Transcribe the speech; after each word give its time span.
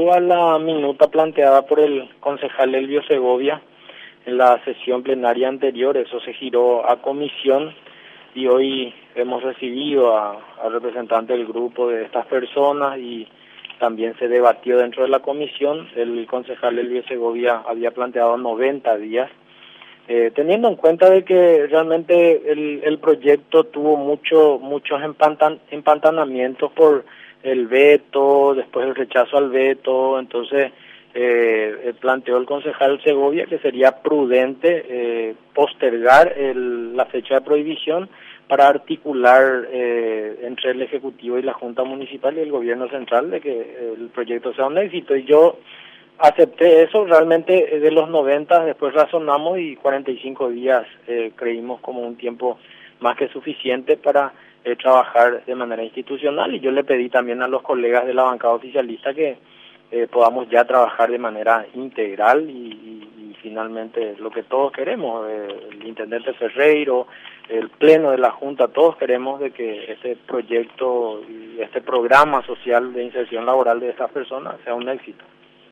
respecto 0.00 0.12
a 0.12 0.20
la 0.20 0.58
minuta 0.58 1.08
planteada 1.08 1.62
por 1.62 1.80
el 1.80 2.08
concejal 2.20 2.74
Elvio 2.74 3.02
Segovia 3.04 3.60
en 4.24 4.38
la 4.38 4.62
sesión 4.64 5.02
plenaria 5.02 5.48
anterior, 5.48 5.96
eso 5.96 6.20
se 6.20 6.32
giró 6.32 6.88
a 6.88 7.02
comisión 7.02 7.74
y 8.34 8.46
hoy 8.46 8.94
hemos 9.14 9.42
recibido 9.42 10.16
a, 10.16 10.38
al 10.62 10.72
representante 10.72 11.32
del 11.34 11.46
grupo 11.46 11.88
de 11.88 12.04
estas 12.04 12.26
personas 12.26 12.98
y 12.98 13.26
también 13.78 14.14
se 14.18 14.28
debatió 14.28 14.78
dentro 14.78 15.02
de 15.02 15.08
la 15.08 15.20
comisión. 15.20 15.88
El 15.96 16.26
concejal 16.26 16.78
Elvio 16.78 17.02
Segovia 17.04 17.62
había 17.66 17.90
planteado 17.90 18.36
90 18.36 18.96
días, 18.98 19.30
eh, 20.08 20.30
teniendo 20.34 20.68
en 20.68 20.76
cuenta 20.76 21.10
de 21.10 21.24
que 21.24 21.66
realmente 21.66 22.50
el, 22.50 22.80
el 22.84 22.98
proyecto 22.98 23.64
tuvo 23.64 23.96
mucho, 23.96 24.58
muchos 24.60 25.02
empantan, 25.02 25.60
empantanamientos 25.70 26.72
por 26.72 27.04
el 27.42 27.66
veto, 27.68 28.54
después 28.54 28.69
rechazo 29.10 29.36
al 29.36 29.50
veto, 29.50 30.18
entonces 30.18 30.72
eh, 31.14 31.80
eh, 31.84 31.94
planteó 31.98 32.36
el 32.36 32.46
concejal 32.46 33.02
Segovia 33.02 33.46
que 33.46 33.58
sería 33.58 34.00
prudente 34.02 34.86
eh, 34.88 35.34
postergar 35.54 36.32
el, 36.38 36.96
la 36.96 37.06
fecha 37.06 37.34
de 37.34 37.40
prohibición 37.40 38.08
para 38.46 38.68
articular 38.68 39.68
eh, 39.70 40.40
entre 40.42 40.70
el 40.70 40.82
Ejecutivo 40.82 41.38
y 41.38 41.42
la 41.42 41.52
Junta 41.52 41.82
Municipal 41.84 42.36
y 42.36 42.40
el 42.40 42.50
Gobierno 42.50 42.88
Central 42.88 43.30
de 43.30 43.40
que 43.40 43.94
el 43.96 44.08
proyecto 44.08 44.52
sea 44.54 44.66
un 44.66 44.78
éxito. 44.78 45.16
Y 45.16 45.24
yo 45.24 45.58
acepté 46.18 46.82
eso, 46.82 47.04
realmente 47.04 47.78
de 47.78 47.90
los 47.90 48.08
90 48.08 48.64
después 48.64 48.94
razonamos 48.94 49.58
y 49.58 49.76
45 49.76 50.50
días 50.50 50.86
eh, 51.06 51.32
creímos 51.34 51.80
como 51.80 52.02
un 52.02 52.16
tiempo 52.16 52.58
más 53.00 53.16
que 53.16 53.28
suficiente 53.28 53.96
para 53.96 54.32
eh, 54.64 54.76
trabajar 54.76 55.44
de 55.44 55.54
manera 55.54 55.82
institucional 55.82 56.54
y 56.54 56.60
yo 56.60 56.70
le 56.70 56.84
pedí 56.84 57.08
también 57.08 57.42
a 57.42 57.48
los 57.48 57.62
colegas 57.62 58.06
de 58.06 58.14
la 58.14 58.24
bancada 58.24 58.54
oficialista 58.54 59.14
que 59.14 59.38
eh, 59.90 60.06
podamos 60.06 60.48
ya 60.50 60.64
trabajar 60.64 61.10
de 61.10 61.18
manera 61.18 61.66
integral 61.74 62.48
y, 62.48 63.06
finalmente 63.42 64.16
lo 64.18 64.30
que 64.30 64.42
todos 64.42 64.70
queremos, 64.70 65.26
eh, 65.26 65.48
el 65.70 65.86
intendente 65.86 66.34
Ferreiro, 66.34 67.06
el 67.48 67.70
pleno 67.70 68.10
de 68.10 68.18
la 68.18 68.30
Junta, 68.32 68.68
todos 68.68 68.98
queremos 68.98 69.40
de 69.40 69.50
que 69.50 69.90
este 69.90 70.14
proyecto 70.14 71.22
y 71.26 71.58
este 71.58 71.80
programa 71.80 72.44
social 72.44 72.92
de 72.92 73.04
inserción 73.04 73.46
laboral 73.46 73.80
de 73.80 73.88
estas 73.88 74.10
personas 74.10 74.56
sea 74.62 74.74
un 74.74 74.90
éxito. 74.90 75.24